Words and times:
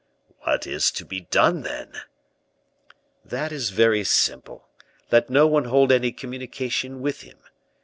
"What 0.39 0.65
is 0.65 0.89
to 0.93 1.05
be 1.05 1.19
done, 1.29 1.61
then?" 1.61 1.93
"That 3.23 3.51
is 3.51 3.69
very 3.69 4.03
simple; 4.03 4.67
let 5.11 5.29
no 5.29 5.45
one 5.45 5.65
hold 5.65 5.91
any 5.91 6.11
communication 6.11 7.01
with 7.01 7.21
him. 7.21 7.37